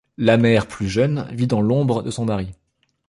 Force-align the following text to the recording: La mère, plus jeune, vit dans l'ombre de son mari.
La 0.17 0.37
mère, 0.37 0.65
plus 0.65 0.87
jeune, 0.89 1.27
vit 1.31 1.45
dans 1.45 1.61
l'ombre 1.61 2.01
de 2.01 2.09
son 2.09 2.25
mari. 2.25 2.53